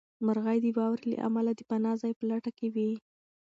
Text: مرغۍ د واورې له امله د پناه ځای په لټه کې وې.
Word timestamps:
مرغۍ 0.25 0.57
د 0.63 0.67
واورې 0.77 1.05
له 1.11 1.17
امله 1.27 1.51
د 1.55 1.61
پناه 1.69 1.95
ځای 2.01 2.13
په 2.19 2.23
لټه 2.31 2.51
کې 2.57 2.67
وې. 2.75 2.91